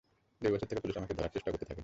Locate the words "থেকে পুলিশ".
0.69-0.95